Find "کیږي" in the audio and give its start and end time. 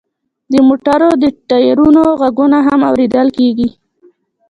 3.37-3.69